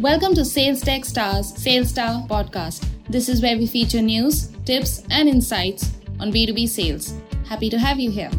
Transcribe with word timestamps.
Welcome 0.00 0.34
to 0.36 0.40
SalesTechStar's 0.40 1.62
Sales 1.62 1.90
Star 1.90 2.26
podcast. 2.26 2.88
This 3.10 3.28
is 3.28 3.42
where 3.42 3.58
we 3.58 3.66
feature 3.66 4.00
news, 4.00 4.46
tips, 4.64 5.02
and 5.10 5.28
insights 5.28 5.92
on 6.18 6.32
B2B 6.32 6.70
sales. 6.70 7.12
Happy 7.46 7.68
to 7.68 7.78
have 7.78 8.00
you 8.00 8.10
here. 8.10 8.30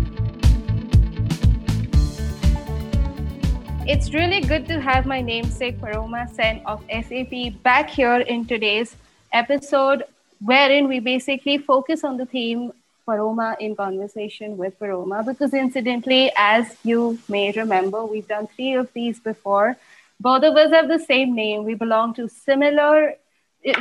It's 3.87 4.11
really 4.11 4.41
good 4.41 4.67
to 4.69 4.81
have 4.81 5.05
my 5.05 5.21
namesake 5.21 5.79
Paroma 5.79 6.27
Sen 6.33 6.63
of 6.65 6.83
SAP 6.89 7.61
back 7.61 7.91
here 7.91 8.21
in 8.21 8.45
today's 8.45 8.95
episode, 9.31 10.03
wherein 10.43 10.87
we 10.87 10.99
basically 10.99 11.59
focus 11.59 12.03
on 12.03 12.17
the 12.17 12.25
theme 12.25 12.71
Paroma 13.05 13.55
in 13.59 13.75
conversation 13.75 14.57
with 14.57 14.79
Paroma 14.79 15.21
because 15.23 15.53
incidentally, 15.53 16.31
as 16.35 16.75
you 16.83 17.19
may 17.29 17.51
remember, 17.51 18.03
we've 18.03 18.27
done 18.27 18.47
three 18.47 18.73
of 18.73 18.91
these 18.93 19.19
before 19.19 19.77
both 20.21 20.43
of 20.43 20.55
us 20.55 20.71
have 20.71 20.87
the 20.87 20.99
same 20.99 21.33
name. 21.35 21.63
We 21.63 21.73
belong 21.73 22.13
to 22.15 22.27
similar, 22.29 23.15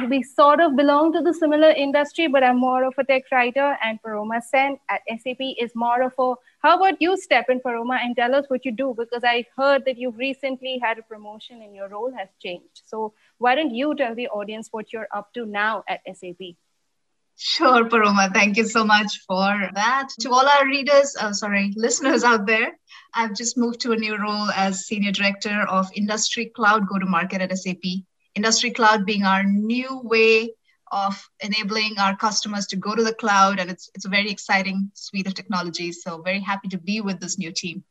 we 0.08 0.22
sort 0.22 0.60
of 0.60 0.74
belong 0.74 1.12
to 1.12 1.20
the 1.20 1.34
similar 1.34 1.70
industry, 1.70 2.28
but 2.28 2.42
I'm 2.42 2.58
more 2.58 2.84
of 2.84 2.94
a 2.98 3.04
tech 3.04 3.24
writer, 3.30 3.76
and 3.84 4.00
Paroma 4.02 4.40
Sen 4.40 4.78
at 4.88 5.02
SAP 5.08 5.40
is 5.58 5.72
more 5.74 6.02
of 6.02 6.12
a. 6.18 6.34
How 6.62 6.76
about 6.76 7.00
you 7.00 7.16
step 7.18 7.50
in, 7.50 7.60
Paroma, 7.60 7.98
and 8.02 8.16
tell 8.16 8.34
us 8.34 8.46
what 8.48 8.64
you 8.64 8.72
do? 8.72 8.94
Because 8.96 9.22
I 9.22 9.44
heard 9.56 9.84
that 9.84 9.98
you've 9.98 10.16
recently 10.16 10.78
had 10.82 10.98
a 10.98 11.02
promotion 11.02 11.60
and 11.62 11.74
your 11.74 11.88
role 11.88 12.12
has 12.16 12.28
changed. 12.42 12.82
So 12.86 13.12
why 13.38 13.54
don't 13.54 13.74
you 13.74 13.94
tell 13.94 14.14
the 14.14 14.28
audience 14.28 14.68
what 14.70 14.92
you're 14.92 15.08
up 15.14 15.32
to 15.34 15.44
now 15.44 15.84
at 15.88 16.00
SAP? 16.06 16.56
Sure, 17.42 17.88
Paroma. 17.88 18.28
Thank 18.34 18.58
you 18.58 18.66
so 18.66 18.84
much 18.84 19.22
for 19.26 19.70
that. 19.72 20.08
To 20.20 20.30
all 20.30 20.46
our 20.46 20.66
readers, 20.66 21.16
uh, 21.18 21.32
sorry, 21.32 21.72
listeners 21.74 22.22
out 22.22 22.46
there, 22.46 22.78
I've 23.14 23.34
just 23.34 23.56
moved 23.56 23.80
to 23.80 23.92
a 23.92 23.96
new 23.96 24.18
role 24.18 24.50
as 24.50 24.84
Senior 24.84 25.10
Director 25.10 25.62
of 25.70 25.88
Industry 25.94 26.52
Cloud 26.54 26.86
Go 26.86 26.98
to 26.98 27.06
Market 27.06 27.40
at 27.40 27.56
SAP. 27.56 28.04
Industry 28.34 28.72
Cloud 28.72 29.06
being 29.06 29.24
our 29.24 29.42
new 29.42 30.02
way 30.04 30.52
of 30.92 31.30
enabling 31.40 31.98
our 31.98 32.14
customers 32.14 32.66
to 32.66 32.76
go 32.76 32.94
to 32.94 33.02
the 33.02 33.14
cloud. 33.14 33.58
And 33.58 33.70
it's, 33.70 33.90
it's 33.94 34.04
a 34.04 34.10
very 34.10 34.30
exciting 34.30 34.90
suite 34.92 35.26
of 35.26 35.32
technologies. 35.32 36.02
So, 36.02 36.20
very 36.20 36.40
happy 36.40 36.68
to 36.68 36.78
be 36.78 37.00
with 37.00 37.20
this 37.20 37.38
new 37.38 37.52
team. 37.52 37.84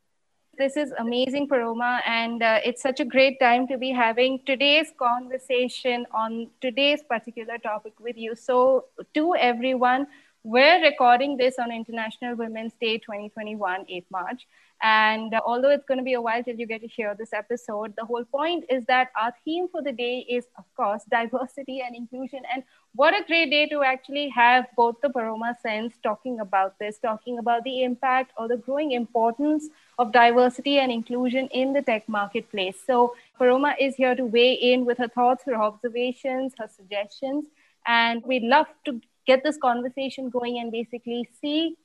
This 0.60 0.76
is 0.76 0.92
amazing, 0.98 1.48
Paroma, 1.48 2.02
and 2.06 2.42
uh, 2.42 2.60
it's 2.64 2.82
such 2.82 3.00
a 3.00 3.04
great 3.04 3.40
time 3.40 3.66
to 3.68 3.78
be 3.78 3.90
having 3.92 4.40
today's 4.46 4.92
conversation 4.98 6.06
on 6.12 6.48
today's 6.60 7.02
particular 7.02 7.58
topic 7.58 7.94
with 7.98 8.16
you. 8.18 8.34
So, 8.36 8.84
to 9.14 9.34
everyone, 9.36 10.06
we're 10.42 10.82
recording 10.82 11.36
this 11.36 11.58
on 11.58 11.70
International 11.70 12.34
Women's 12.34 12.72
Day 12.80 12.96
2021, 12.96 13.84
8 13.88 14.06
March. 14.10 14.46
And 14.82 15.34
uh, 15.34 15.40
although 15.44 15.68
it's 15.68 15.84
going 15.84 15.98
to 15.98 16.04
be 16.04 16.14
a 16.14 16.20
while 16.20 16.42
till 16.42 16.56
you 16.56 16.66
get 16.66 16.80
to 16.80 16.86
hear 16.86 17.14
this 17.14 17.34
episode, 17.34 17.92
the 17.98 18.06
whole 18.06 18.24
point 18.24 18.64
is 18.70 18.82
that 18.86 19.10
our 19.20 19.34
theme 19.44 19.68
for 19.68 19.82
the 19.82 19.92
day 19.92 20.20
is, 20.20 20.46
of 20.56 20.64
course, 20.74 21.04
diversity 21.10 21.82
and 21.82 21.94
inclusion. 21.94 22.40
And 22.50 22.62
what 22.94 23.12
a 23.12 23.22
great 23.26 23.50
day 23.50 23.66
to 23.66 23.82
actually 23.82 24.30
have 24.30 24.64
both 24.76 24.96
the 25.02 25.10
Paroma 25.10 25.58
Sens 25.62 25.92
talking 26.02 26.40
about 26.40 26.78
this, 26.78 26.98
talking 26.98 27.38
about 27.38 27.62
the 27.64 27.84
impact 27.84 28.32
or 28.38 28.48
the 28.48 28.56
growing 28.56 28.92
importance 28.92 29.68
of 29.98 30.10
diversity 30.10 30.78
and 30.78 30.90
inclusion 30.90 31.48
in 31.48 31.74
the 31.74 31.82
tech 31.82 32.08
marketplace. 32.08 32.78
So, 32.86 33.14
Paroma 33.36 33.74
is 33.78 33.96
here 33.96 34.14
to 34.14 34.24
weigh 34.24 34.54
in 34.54 34.86
with 34.86 34.96
her 34.96 35.08
thoughts, 35.08 35.44
her 35.44 35.54
observations, 35.54 36.54
her 36.58 36.68
suggestions. 36.74 37.44
And 37.86 38.22
we'd 38.24 38.42
love 38.42 38.66
to 38.84 39.00
get 39.26 39.42
this 39.42 39.56
conversation 39.58 40.30
going 40.30 40.58
and 40.58 40.72
basically 40.72 41.28
see 41.40 41.76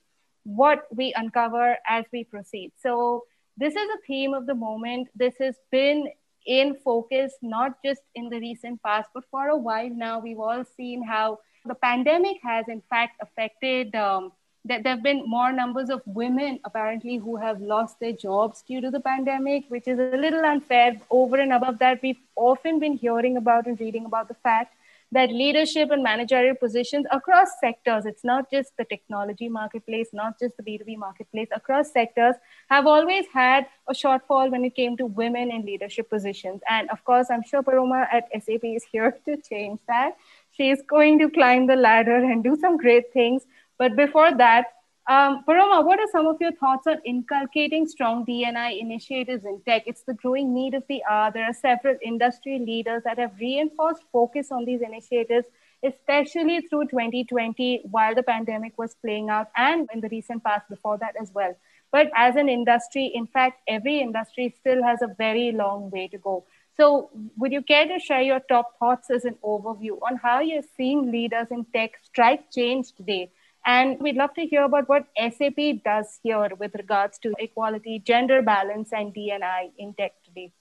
what 0.44 0.86
we 0.94 1.12
uncover 1.16 1.76
as 1.88 2.04
we 2.12 2.24
proceed. 2.24 2.72
So, 2.80 3.24
this 3.58 3.74
is 3.74 3.88
a 3.88 4.06
theme 4.06 4.34
of 4.34 4.46
the 4.46 4.54
moment. 4.54 5.08
This 5.14 5.34
has 5.40 5.56
been 5.70 6.08
in 6.46 6.76
focus, 6.84 7.32
not 7.42 7.78
just 7.84 8.02
in 8.14 8.28
the 8.28 8.38
recent 8.38 8.82
past, 8.82 9.08
but 9.14 9.24
for 9.30 9.48
a 9.48 9.56
while 9.56 9.88
now. 9.90 10.20
We've 10.20 10.38
all 10.38 10.64
seen 10.76 11.02
how 11.02 11.40
the 11.64 11.74
pandemic 11.74 12.36
has, 12.42 12.66
in 12.68 12.82
fact, 12.88 13.20
affected. 13.20 13.94
Um, 13.94 14.32
that 14.66 14.82
there 14.82 14.94
have 14.94 15.02
been 15.02 15.22
more 15.26 15.52
numbers 15.52 15.90
of 15.90 16.02
women 16.06 16.58
apparently 16.64 17.16
who 17.16 17.36
have 17.36 17.60
lost 17.60 18.00
their 18.00 18.12
jobs 18.12 18.62
due 18.62 18.80
to 18.80 18.90
the 18.90 19.00
pandemic, 19.00 19.64
which 19.68 19.86
is 19.86 19.98
a 19.98 20.16
little 20.16 20.44
unfair. 20.44 21.00
Over 21.10 21.40
and 21.40 21.52
above 21.52 21.78
that, 21.78 22.00
we've 22.02 22.18
often 22.34 22.80
been 22.80 22.94
hearing 22.94 23.36
about 23.36 23.66
and 23.66 23.78
reading 23.78 24.06
about 24.06 24.28
the 24.28 24.34
fact 24.34 24.74
that 25.16 25.30
leadership 25.32 25.90
and 25.90 26.02
managerial 26.02 26.54
positions 26.54 27.06
across 27.10 27.48
sectors, 27.58 28.04
it's 28.04 28.22
not 28.22 28.50
just 28.50 28.76
the 28.76 28.84
technology 28.84 29.48
marketplace, 29.48 30.08
not 30.12 30.38
just 30.38 30.54
the 30.58 30.62
B2B 30.62 30.98
marketplace, 30.98 31.48
across 31.52 31.90
sectors 31.90 32.34
have 32.68 32.86
always 32.86 33.24
had 33.32 33.66
a 33.88 33.94
shortfall 33.94 34.50
when 34.50 34.62
it 34.66 34.74
came 34.74 34.94
to 34.98 35.06
women 35.06 35.50
in 35.50 35.64
leadership 35.64 36.10
positions. 36.10 36.60
And 36.68 36.90
of 36.90 37.02
course, 37.04 37.28
I'm 37.30 37.42
sure 37.42 37.62
Paroma 37.62 38.06
at 38.12 38.28
SAP 38.44 38.64
is 38.64 38.84
here 38.92 39.18
to 39.24 39.38
change 39.38 39.80
that. 39.88 40.18
She's 40.50 40.82
going 40.82 41.18
to 41.20 41.30
climb 41.30 41.66
the 41.66 41.76
ladder 41.76 42.16
and 42.16 42.44
do 42.44 42.54
some 42.60 42.76
great 42.76 43.10
things. 43.14 43.46
But 43.78 43.96
before 43.96 44.34
that, 44.36 44.66
um, 45.08 45.44
Paroma, 45.44 45.82
what 45.82 46.00
are 46.00 46.08
some 46.10 46.26
of 46.26 46.36
your 46.40 46.52
thoughts 46.52 46.86
on 46.86 47.00
inculcating 47.04 47.86
strong 47.86 48.24
D&I 48.24 48.70
initiatives 48.70 49.44
in 49.44 49.60
tech? 49.64 49.84
It's 49.86 50.02
the 50.02 50.14
growing 50.14 50.52
need 50.52 50.74
of 50.74 50.82
the 50.88 51.02
hour. 51.08 51.30
There 51.30 51.44
are 51.44 51.52
several 51.52 51.96
industry 52.02 52.58
leaders 52.58 53.02
that 53.04 53.18
have 53.18 53.32
reinforced 53.38 54.02
focus 54.12 54.50
on 54.50 54.64
these 54.64 54.80
initiatives, 54.80 55.46
especially 55.84 56.60
through 56.62 56.86
2020 56.86 57.82
while 57.90 58.16
the 58.16 58.22
pandemic 58.24 58.76
was 58.76 58.96
playing 58.96 59.30
out 59.30 59.48
and 59.56 59.88
in 59.94 60.00
the 60.00 60.08
recent 60.08 60.42
past 60.42 60.68
before 60.68 60.98
that 60.98 61.14
as 61.20 61.30
well. 61.32 61.54
But 61.92 62.10
as 62.16 62.34
an 62.34 62.48
industry, 62.48 63.06
in 63.14 63.28
fact, 63.28 63.60
every 63.68 64.00
industry 64.00 64.54
still 64.58 64.82
has 64.82 65.02
a 65.02 65.14
very 65.16 65.52
long 65.52 65.88
way 65.90 66.08
to 66.08 66.18
go. 66.18 66.44
So, 66.76 67.10
would 67.38 67.52
you 67.52 67.62
care 67.62 67.86
to 67.86 67.98
share 67.98 68.20
your 68.22 68.40
top 68.40 68.78
thoughts 68.78 69.08
as 69.10 69.24
an 69.24 69.36
overview 69.42 69.98
on 70.02 70.16
how 70.16 70.40
you're 70.40 70.66
seeing 70.76 71.10
leaders 71.10 71.46
in 71.50 71.64
tech 71.72 71.92
strike 72.02 72.50
change 72.50 72.92
today? 72.92 73.30
And 73.66 73.98
we'd 74.00 74.14
love 74.14 74.32
to 74.34 74.46
hear 74.46 74.62
about 74.62 74.88
what 74.88 75.06
SAP 75.18 75.82
does 75.84 76.20
here 76.22 76.50
with 76.58 76.74
regards 76.76 77.18
to 77.18 77.34
equality, 77.40 77.98
gender 77.98 78.40
balance, 78.40 78.92
and 78.92 79.12
D&I 79.12 79.70
in 79.76 79.92
tech 79.94 80.12
today. 80.24 80.52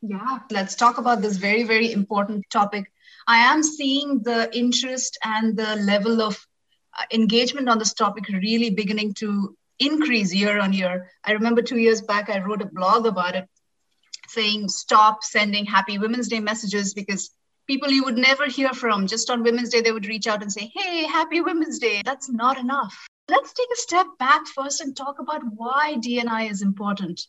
Yeah, 0.00 0.40
let's 0.50 0.74
talk 0.74 0.98
about 0.98 1.22
this 1.22 1.36
very, 1.36 1.62
very 1.62 1.92
important 1.92 2.44
topic. 2.50 2.90
I 3.28 3.38
am 3.38 3.62
seeing 3.62 4.24
the 4.24 4.50
interest 4.52 5.16
and 5.24 5.56
the 5.56 5.76
level 5.76 6.20
of 6.20 6.44
uh, 6.98 7.04
engagement 7.12 7.68
on 7.68 7.78
this 7.78 7.94
topic 7.94 8.26
really 8.28 8.70
beginning 8.70 9.14
to 9.14 9.56
increase 9.78 10.34
year 10.34 10.58
on 10.58 10.72
year. 10.72 11.08
I 11.24 11.32
remember 11.32 11.62
two 11.62 11.78
years 11.78 12.02
back, 12.02 12.28
I 12.28 12.40
wrote 12.40 12.62
a 12.62 12.66
blog 12.66 13.06
about 13.06 13.36
it 13.36 13.48
saying, 14.26 14.68
stop 14.70 15.22
sending 15.22 15.66
happy 15.66 15.98
Women's 15.98 16.28
Day 16.28 16.40
messages 16.40 16.94
because 16.94 17.30
people 17.66 17.90
you 17.90 18.04
would 18.04 18.16
never 18.16 18.46
hear 18.46 18.70
from. 18.70 19.06
Just 19.06 19.30
on 19.30 19.42
Women's 19.42 19.70
Day, 19.70 19.80
they 19.80 19.92
would 19.92 20.06
reach 20.06 20.26
out 20.26 20.42
and 20.42 20.52
say, 20.52 20.70
Hey, 20.74 21.04
happy 21.04 21.40
Women's 21.40 21.78
Day. 21.78 22.02
That's 22.04 22.30
not 22.30 22.58
enough. 22.58 22.94
Let's 23.28 23.52
take 23.52 23.68
a 23.72 23.80
step 23.80 24.06
back 24.18 24.46
first 24.46 24.80
and 24.80 24.96
talk 24.96 25.18
about 25.18 25.42
why 25.54 25.96
D&I 26.00 26.44
is 26.44 26.62
important. 26.62 27.20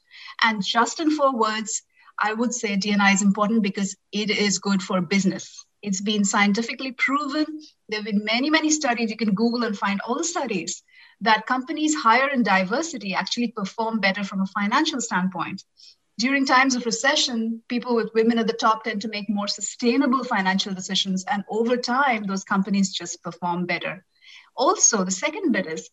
And 0.42 0.64
just 0.64 1.00
in 1.00 1.12
four 1.12 1.38
words, 1.38 1.84
I 2.20 2.34
would 2.34 2.54
say 2.54 2.76
D&I 2.76 3.12
is 3.12 3.22
important 3.22 3.64
because 3.64 3.96
it 4.12 4.30
is 4.30 4.60
good 4.60 4.82
for 4.82 5.02
business. 5.02 5.66
It's 5.82 6.02
been 6.02 6.24
scientifically 6.24 6.94
proven. 6.94 7.46
There 7.90 8.00
have 8.00 8.06
been 8.06 8.24
many, 8.24 8.50
many 8.50 8.70
studies. 8.70 9.12
You 9.12 9.18
can 9.18 9.34
Google 9.34 9.64
and 9.64 9.78
find 9.78 10.00
all 10.02 10.18
the 10.18 10.24
studies 10.24 10.82
that 11.22 11.46
companies 11.46 11.96
higher 11.96 12.30
in 12.30 12.44
diversity 12.44 13.14
actually 13.14 13.50
perform 13.50 14.00
better 14.00 14.24
from 14.24 14.42
a 14.42 14.46
financial 14.48 15.02
standpoint 15.02 15.64
during 16.24 16.46
times 16.46 16.74
of 16.74 16.86
recession, 16.86 17.62
people 17.68 17.96
with 17.98 18.14
women 18.14 18.40
at 18.40 18.48
the 18.48 18.54
top 18.54 18.86
tend 18.86 19.02
to 19.02 19.10
make 19.10 19.30
more 19.30 19.50
sustainable 19.50 20.24
financial 20.24 20.74
decisions. 20.74 21.26
And 21.30 21.44
over 21.50 21.76
time, 21.76 22.24
those 22.24 22.46
companies 22.46 22.94
just 22.94 23.22
perform 23.22 23.66
better. 23.66 24.06
Also, 24.56 25.04
the 25.04 25.12
second 25.12 25.52
bit 25.52 25.68
is 25.68 25.90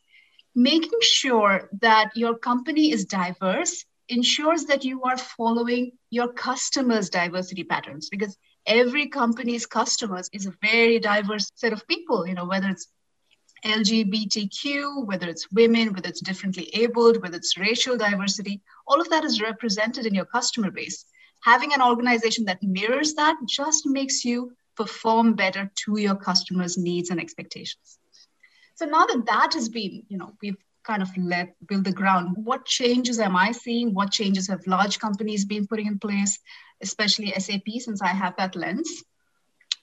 making 0.54 1.00
sure 1.00 1.68
that 1.80 2.12
your 2.14 2.38
company 2.38 2.92
is 2.92 3.06
diverse 3.06 3.84
ensures 4.08 4.66
that 4.66 4.84
you 4.84 5.02
are 5.02 5.16
following 5.16 5.90
your 6.10 6.32
customers' 6.32 7.10
diversity 7.10 7.64
patterns 7.64 8.08
because 8.08 8.38
every 8.66 9.08
company's 9.08 9.66
customers 9.66 10.30
is 10.32 10.46
a 10.46 10.54
very 10.62 11.00
diverse 11.00 11.50
set 11.56 11.72
of 11.72 11.88
people, 11.88 12.24
you 12.24 12.34
know, 12.34 12.46
whether 12.46 12.68
it's 12.68 12.86
LGBTQ, 13.64 15.06
whether 15.06 15.28
it's 15.28 15.50
women, 15.52 15.92
whether 15.92 16.08
it's 16.08 16.20
differently 16.20 16.70
abled, 16.74 17.22
whether 17.22 17.36
it's 17.36 17.58
racial 17.58 17.96
diversity, 17.96 18.60
all 18.86 19.00
of 19.00 19.10
that 19.10 19.24
is 19.24 19.40
represented 19.40 20.06
in 20.06 20.14
your 20.14 20.24
customer 20.24 20.70
base. 20.70 21.04
Having 21.42 21.72
an 21.72 21.82
organization 21.82 22.44
that 22.46 22.62
mirrors 22.62 23.14
that 23.14 23.36
just 23.46 23.86
makes 23.86 24.24
you 24.24 24.52
perform 24.76 25.34
better 25.34 25.70
to 25.84 26.00
your 26.00 26.14
customers' 26.14 26.78
needs 26.78 27.10
and 27.10 27.20
expectations. 27.20 27.98
So 28.74 28.86
now 28.86 29.06
that 29.06 29.26
that 29.26 29.54
has 29.54 29.68
been, 29.68 30.04
you 30.08 30.16
know, 30.16 30.32
we've 30.42 30.56
kind 30.84 31.02
of 31.02 31.10
let 31.16 31.54
build 31.66 31.84
the 31.84 31.92
ground. 31.92 32.36
What 32.44 32.64
changes 32.64 33.20
am 33.20 33.36
I 33.36 33.52
seeing? 33.52 33.94
What 33.94 34.10
changes 34.10 34.48
have 34.48 34.66
large 34.66 34.98
companies 34.98 35.44
been 35.44 35.66
putting 35.66 35.86
in 35.86 35.98
place, 35.98 36.38
especially 36.80 37.32
SAP, 37.32 37.68
since 37.78 38.00
I 38.00 38.08
have 38.08 38.34
that 38.38 38.56
lens? 38.56 39.02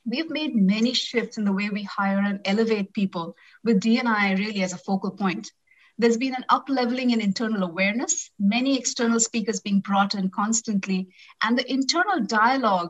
We've 0.07 0.29
made 0.29 0.55
many 0.55 0.93
shifts 0.93 1.37
in 1.37 1.43
the 1.43 1.51
way 1.51 1.69
we 1.69 1.83
hire 1.83 2.19
and 2.19 2.39
elevate 2.45 2.93
people 2.93 3.35
with 3.63 3.81
D&I 3.81 4.33
really 4.33 4.63
as 4.63 4.73
a 4.73 4.77
focal 4.77 5.11
point. 5.11 5.51
There's 5.97 6.17
been 6.17 6.35
an 6.35 6.45
up 6.49 6.69
leveling 6.69 7.11
in 7.11 7.19
internal 7.19 7.63
awareness, 7.63 8.29
many 8.39 8.77
external 8.77 9.19
speakers 9.19 9.59
being 9.59 9.81
brought 9.81 10.15
in 10.15 10.29
constantly, 10.29 11.09
and 11.43 11.57
the 11.57 11.69
internal 11.69 12.21
dialogue 12.21 12.89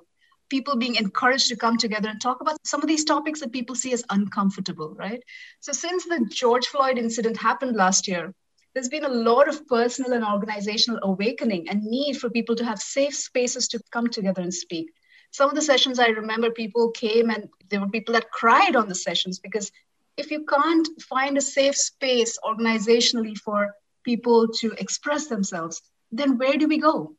people 0.50 0.78
being 0.78 0.96
encouraged 0.96 1.50
to 1.50 1.56
come 1.58 1.78
together 1.78 2.10
and 2.10 2.22
talk 2.22 2.40
about 2.42 2.66
some 2.66 2.82
of 2.82 2.88
these 2.88 3.04
topics 3.04 3.40
that 3.40 3.52
people 3.52 3.76
see 3.76 3.94
as 3.94 4.04
uncomfortable, 4.10 4.94
right? 4.96 5.22
So, 5.60 5.72
since 5.72 6.06
the 6.06 6.26
George 6.32 6.68
Floyd 6.68 6.98
incident 6.98 7.38
happened 7.38 7.76
last 7.76 8.08
year, 8.08 8.34
there's 8.74 8.90
been 8.90 9.06
a 9.06 9.10
lot 9.10 9.50
of 9.50 9.68
personal 9.68 10.14
and 10.14 10.24
organizational 10.24 11.00
awakening 11.02 11.68
and 11.70 11.84
need 11.84 12.18
for 12.18 12.30
people 12.30 12.56
to 12.58 12.66
have 12.66 12.80
safe 12.80 13.16
spaces 13.16 13.68
to 13.70 13.82
come 13.92 14.08
together 14.08 14.42
and 14.42 14.54
speak. 14.54 14.92
Some 15.32 15.50
of 15.50 15.56
the 15.56 15.62
sessions 15.62 16.00
I 16.00 16.08
remember 16.08 16.52
people 16.52 16.92
came 16.92 17.30
and 17.30 17.50
there 17.70 17.80
were 17.80 17.90
people 17.90 18.14
that 18.14 18.32
cried 18.32 18.76
on 18.76 18.88
the 18.88 18.96
sessions 18.96 19.40
because 19.40 19.72
if 20.18 20.32
you 20.32 20.46
can't 20.46 20.88
find 21.02 21.38
a 21.38 21.42
safe 21.42 21.76
space 21.76 22.40
organizationally 22.44 23.38
for 23.38 23.76
people 24.04 24.48
to 24.48 24.72
express 24.80 25.28
themselves, 25.28 25.82
then 26.12 26.38
where 26.38 26.58
do 26.58 26.68
we 26.68 26.80
go? 26.80 27.16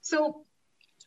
So 0.00 0.44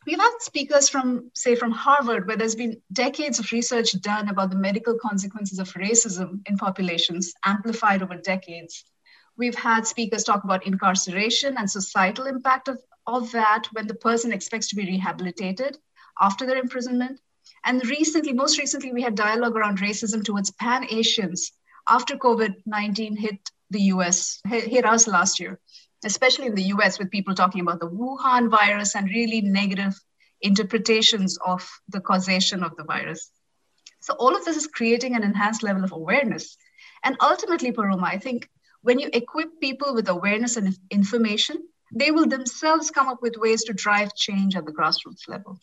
we've 0.05 0.19
had 0.19 0.37
speakers 0.39 0.87
from, 0.89 1.31
say, 1.33 1.55
from 1.55 1.71
Harvard, 1.71 2.27
where 2.27 2.37
there's 2.37 2.55
been 2.55 2.81
decades 2.91 3.39
of 3.39 3.51
research 3.51 3.91
done 4.01 4.29
about 4.29 4.51
the 4.51 4.55
medical 4.55 4.97
consequences 4.97 5.59
of 5.59 5.73
racism 5.73 6.47
in 6.47 6.57
populations, 6.57 7.33
amplified 7.43 8.03
over 8.03 8.15
decades. 8.15 8.85
We've 9.37 9.55
had 9.55 9.87
speakers 9.87 10.23
talk 10.23 10.43
about 10.43 10.67
incarceration 10.67 11.55
and 11.57 11.69
societal 11.69 12.27
impact 12.27 12.67
of, 12.67 12.79
of 13.07 13.31
that 13.31 13.67
when 13.73 13.87
the 13.87 13.95
person 13.95 14.31
expects 14.31 14.67
to 14.69 14.75
be 14.75 14.85
rehabilitated 14.85 15.77
after 16.19 16.45
their 16.45 16.57
imprisonment. 16.57 17.19
And 17.65 17.85
recently, 17.87 18.33
most 18.33 18.59
recently, 18.59 18.91
we 18.91 19.01
had 19.01 19.15
dialogue 19.15 19.55
around 19.55 19.79
racism 19.79 20.23
towards 20.23 20.51
Pan 20.51 20.85
Asians 20.89 21.51
after 21.87 22.15
COVID 22.15 22.55
19 22.65 23.15
hit 23.17 23.49
the 23.69 23.81
US, 23.93 24.39
hit 24.45 24.85
us 24.85 25.07
last 25.07 25.39
year, 25.39 25.59
especially 26.05 26.47
in 26.47 26.55
the 26.55 26.71
US, 26.75 26.99
with 26.99 27.11
people 27.11 27.35
talking 27.35 27.61
about 27.61 27.79
the 27.79 27.89
Wuhan 27.89 28.49
virus 28.49 28.95
and 28.95 29.09
really 29.09 29.41
negative 29.41 29.93
interpretations 30.41 31.37
of 31.43 31.67
the 31.89 32.01
causation 32.01 32.63
of 32.63 32.75
the 32.75 32.83
virus. 32.83 33.31
So, 34.01 34.13
all 34.13 34.35
of 34.35 34.45
this 34.45 34.57
is 34.57 34.67
creating 34.67 35.15
an 35.15 35.23
enhanced 35.23 35.63
level 35.63 35.83
of 35.83 35.93
awareness. 35.93 36.57
And 37.03 37.17
ultimately, 37.21 37.71
Paroma, 37.71 38.05
I 38.05 38.17
think 38.17 38.49
when 38.81 38.99
you 38.99 39.09
equip 39.13 39.59
people 39.61 39.93
with 39.93 40.09
awareness 40.09 40.57
and 40.57 40.77
information, 40.91 41.57
they 41.95 42.11
will 42.11 42.27
themselves 42.27 42.91
come 42.91 43.07
up 43.07 43.21
with 43.21 43.37
ways 43.37 43.63
to 43.65 43.73
drive 43.73 44.15
change 44.15 44.55
at 44.55 44.65
the 44.65 44.73
grassroots 44.73 45.27
level. 45.27 45.59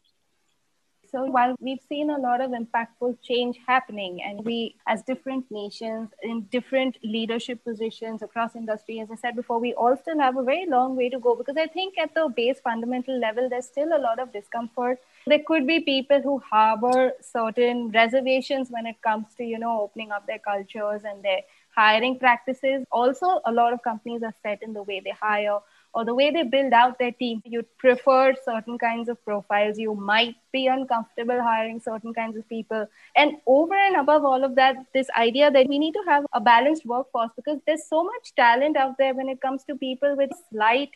So 1.10 1.24
while 1.24 1.56
we've 1.58 1.80
seen 1.88 2.10
a 2.10 2.18
lot 2.18 2.40
of 2.40 2.52
impactful 2.52 3.20
change 3.20 3.58
happening, 3.66 4.22
and 4.22 4.44
we, 4.44 4.76
as 4.86 5.02
different 5.02 5.44
nations 5.50 6.10
in 6.22 6.42
different 6.52 6.98
leadership 7.02 7.64
positions 7.64 8.22
across 8.22 8.54
industry, 8.54 9.00
as 9.00 9.10
I 9.10 9.16
said 9.16 9.34
before, 9.34 9.58
we 9.58 9.74
all 9.74 9.96
still 9.96 10.20
have 10.20 10.36
a 10.36 10.42
very 10.44 10.66
long 10.66 10.94
way 10.96 11.08
to 11.08 11.18
go 11.18 11.34
because 11.34 11.56
I 11.56 11.66
think 11.66 11.98
at 11.98 12.14
the 12.14 12.28
base 12.28 12.60
fundamental 12.60 13.18
level, 13.18 13.48
there's 13.48 13.66
still 13.66 13.88
a 13.92 13.98
lot 13.98 14.20
of 14.20 14.32
discomfort. 14.32 15.00
There 15.26 15.40
could 15.44 15.66
be 15.66 15.80
people 15.80 16.20
who 16.22 16.38
harbor 16.38 17.12
certain 17.20 17.90
reservations 17.90 18.68
when 18.70 18.86
it 18.86 19.02
comes 19.02 19.26
to, 19.38 19.44
you 19.44 19.58
know, 19.58 19.80
opening 19.80 20.12
up 20.12 20.28
their 20.28 20.38
cultures 20.38 21.02
and 21.04 21.24
their 21.24 21.40
hiring 21.74 22.18
practices. 22.18 22.84
Also, 22.92 23.40
a 23.46 23.52
lot 23.52 23.72
of 23.72 23.82
companies 23.82 24.22
are 24.22 24.34
set 24.42 24.62
in 24.62 24.72
the 24.74 24.82
way 24.82 25.00
they 25.00 25.14
hire 25.20 25.58
or 25.94 26.04
the 26.04 26.14
way 26.14 26.30
they 26.30 26.42
build 26.42 26.72
out 26.72 26.98
their 26.98 27.12
team. 27.12 27.42
You'd 27.44 27.66
prefer 27.78 28.34
certain 28.44 28.78
kinds 28.78 29.08
of 29.08 29.22
profiles. 29.24 29.78
You 29.78 29.94
might 29.94 30.36
be 30.52 30.66
uncomfortable 30.66 31.40
hiring 31.42 31.80
certain 31.80 32.14
kinds 32.14 32.36
of 32.36 32.48
people. 32.48 32.86
And 33.16 33.36
over 33.46 33.74
and 33.74 33.96
above 33.96 34.24
all 34.24 34.44
of 34.44 34.54
that, 34.54 34.76
this 34.94 35.08
idea 35.16 35.50
that 35.50 35.68
we 35.68 35.78
need 35.78 35.92
to 35.92 36.04
have 36.06 36.24
a 36.32 36.40
balanced 36.40 36.86
workforce 36.86 37.30
because 37.36 37.58
there's 37.66 37.88
so 37.88 38.04
much 38.04 38.34
talent 38.36 38.76
out 38.76 38.96
there 38.98 39.14
when 39.14 39.28
it 39.28 39.40
comes 39.40 39.64
to 39.64 39.74
people 39.74 40.16
with 40.16 40.30
slight 40.52 40.90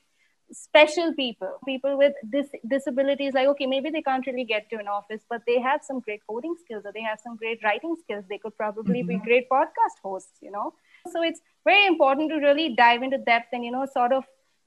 special 0.52 1.12
people 1.14 1.58
people 1.64 1.96
with 1.96 2.12
dis- 2.31 2.61
disabilities 2.69 3.32
like 3.35 3.49
okay 3.49 3.67
maybe 3.67 3.91
they 3.91 4.02
can't 4.02 4.26
really 4.26 4.44
get 4.44 4.69
to 4.70 4.76
an 4.76 4.87
office 4.87 5.23
but 5.29 5.41
they 5.46 5.58
have 5.58 5.81
some 5.82 6.00
great 6.00 6.20
coding 6.29 6.55
skills 6.62 6.82
or 6.85 6.93
they 6.93 7.02
have 7.02 7.19
some 7.19 7.37
great 7.37 7.58
writing 7.64 7.96
skills 8.00 8.25
they 8.29 8.38
could 8.38 8.56
probably 8.56 9.00
mm-hmm. 9.00 9.19
be 9.19 9.25
great 9.25 9.49
podcast 9.49 9.96
hosts 10.02 10.38
you 10.43 10.50
know 10.50 10.73
so 11.11 11.23
it's 11.23 11.41
very 11.64 11.87
important 11.87 12.31
to 12.31 12.37
really 12.37 12.75
dive 12.76 13.02
into 13.02 13.19
depth 13.19 13.49
and 13.52 13.64
you 13.64 13.73
know 13.73 13.87
sort 13.93 14.12
of 14.12 14.25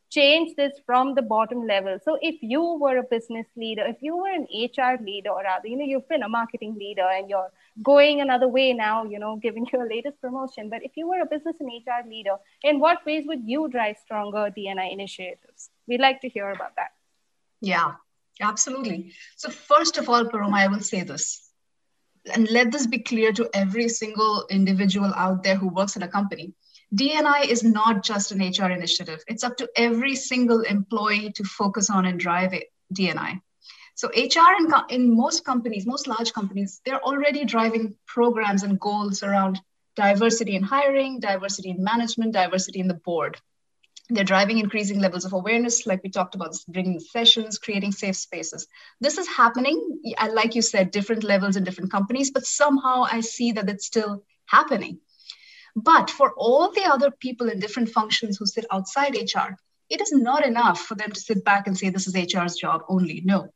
change 0.10 0.56
this 0.56 0.74
from 0.86 1.16
the 1.16 1.22
bottom 1.22 1.68
level. 1.68 1.98
So 2.04 2.18
if 2.22 2.36
you 2.42 2.78
were 2.80 2.98
a 2.98 3.04
business 3.04 3.46
leader, 3.56 3.86
if 3.86 3.98
you 4.02 4.16
were 4.16 4.30
an 4.30 4.48
HR 4.54 5.02
leader, 5.04 5.30
or 5.30 5.44
rather, 5.44 5.68
you 5.68 5.78
know, 5.78 5.86
you've 5.86 6.08
been 6.08 6.24
a 6.24 6.30
marketing 6.30 6.76
leader 6.80 7.08
and 7.08 7.30
you're 7.30 7.52
going 7.84 8.22
another 8.22 8.48
way 8.48 8.74
now, 8.74 9.04
you 9.04 9.20
know, 9.20 9.36
giving 9.42 9.68
your 9.72 9.88
latest 9.88 10.20
promotion. 10.22 10.70
But 10.70 10.84
if 10.84 10.92
you 10.96 11.08
were 11.08 11.22
a 11.22 11.26
business 11.26 11.56
and 11.60 11.70
HR 11.70 12.08
leader, 12.08 12.38
in 12.64 12.80
what 12.80 13.06
ways 13.06 13.26
would 13.28 13.44
you 13.46 13.68
drive 13.68 13.98
stronger 13.98 14.50
DNI 14.58 14.92
initiatives? 14.92 15.70
We'd 15.88 16.02
like 16.02 16.22
to 16.22 16.30
hear 16.30 16.50
about 16.52 16.76
that. 16.78 16.92
Yeah, 17.60 17.94
absolutely. 18.40 19.14
So 19.36 19.50
first 19.50 19.98
of 19.98 20.10
all, 20.10 20.26
Paroma, 20.26 20.58
I 20.58 20.68
will 20.68 20.82
say 20.82 21.04
this. 21.04 21.44
And 22.34 22.50
let 22.52 22.72
this 22.72 22.88
be 22.88 23.00
clear 23.00 23.32
to 23.34 23.50
every 23.54 23.88
single 23.88 24.46
individual 24.50 25.14
out 25.16 25.44
there 25.44 25.56
who 25.56 25.70
works 25.70 25.96
in 25.96 26.04
a 26.04 26.10
company 26.10 26.54
DNI 26.96 27.48
is 27.50 27.64
not 27.64 28.04
just 28.04 28.32
an 28.32 28.40
HR 28.40 28.72
initiative. 28.72 29.24
It's 29.28 29.44
up 29.44 29.58
to 29.58 29.70
every 29.76 30.16
single 30.16 30.62
employee 30.62 31.32
to 31.34 31.44
focus 31.44 31.90
on 31.90 32.06
and 32.06 32.20
drive 32.20 32.54
it, 32.54 32.72
DNI. 32.94 33.42
So 33.96 34.10
HR 34.10 34.54
in, 34.60 34.72
in 34.90 35.16
most 35.18 35.44
companies, 35.44 35.86
most 35.86 36.08
large 36.08 36.32
companies, 36.32 36.82
they're 36.86 37.04
already 37.04 37.46
driving 37.46 37.96
programs 38.06 38.64
and 38.64 38.80
goals 38.80 39.24
around 39.24 39.60
diversity 39.96 40.56
in 40.56 40.64
hiring, 40.64 41.20
diversity 41.20 41.72
in 41.72 41.84
management, 41.84 42.34
diversity 42.34 42.80
in 42.80 42.88
the 42.88 42.94
board. 42.94 43.38
They're 44.10 44.24
driving 44.24 44.60
increasing 44.60 45.00
levels 45.00 45.26
of 45.26 45.34
awareness, 45.34 45.86
like 45.86 46.02
we 46.04 46.10
talked 46.10 46.36
about, 46.36 46.56
bringing 46.70 47.00
sessions, 47.00 47.58
creating 47.58 47.92
safe 47.92 48.16
spaces. 48.16 48.68
This 49.02 49.18
is 49.18 49.28
happening, 49.28 50.00
like 50.32 50.56
you 50.56 50.62
said, 50.62 50.92
different 50.92 51.24
levels 51.24 51.58
in 51.58 51.66
different 51.66 51.92
companies, 51.92 52.32
but 52.32 52.46
somehow 52.46 53.04
I 53.12 53.20
see 53.20 53.52
that 53.54 53.68
it's 53.68 53.88
still 53.88 54.24
happening. 54.46 55.00
But 55.78 56.10
for 56.10 56.34
all 56.36 56.72
the 56.72 56.86
other 56.86 57.12
people 57.12 57.50
in 57.50 57.60
different 57.60 57.90
functions 57.90 58.38
who 58.38 58.48
sit 58.48 58.66
outside 58.72 59.16
HR, 59.16 59.54
it 59.92 60.02
is 60.02 60.12
not 60.12 60.44
enough 60.44 60.80
for 60.80 60.96
them 60.96 61.12
to 61.12 61.20
sit 61.20 61.46
back 61.46 61.68
and 61.68 61.78
say, 61.78 61.92
this 61.92 62.08
is 62.08 62.16
HR's 62.16 62.56
job 62.56 62.82
only. 62.90 63.22
No. 63.24 63.54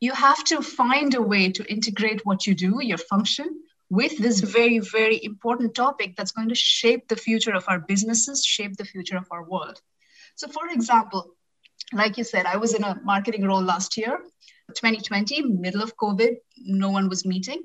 You 0.00 0.12
have 0.12 0.42
to 0.46 0.60
find 0.60 1.14
a 1.14 1.22
way 1.22 1.52
to 1.52 1.72
integrate 1.72 2.26
what 2.26 2.48
you 2.48 2.56
do, 2.56 2.80
your 2.82 2.98
function, 2.98 3.62
with 3.88 4.18
this 4.18 4.40
very, 4.40 4.80
very 4.80 5.22
important 5.22 5.76
topic 5.76 6.16
that's 6.16 6.32
going 6.32 6.48
to 6.48 6.56
shape 6.56 7.06
the 7.06 7.14
future 7.14 7.54
of 7.54 7.64
our 7.68 7.78
businesses, 7.78 8.44
shape 8.44 8.76
the 8.76 8.84
future 8.84 9.16
of 9.16 9.28
our 9.30 9.48
world. 9.48 9.80
So, 10.34 10.48
for 10.48 10.68
example, 10.68 11.36
like 11.92 12.18
you 12.18 12.24
said, 12.24 12.44
I 12.44 12.56
was 12.56 12.74
in 12.74 12.82
a 12.82 13.00
marketing 13.04 13.44
role 13.44 13.62
last 13.62 13.96
year, 13.96 14.18
2020, 14.74 15.42
middle 15.42 15.82
of 15.82 15.96
COVID, 15.96 16.38
no 16.56 16.90
one 16.90 17.08
was 17.08 17.24
meeting 17.24 17.62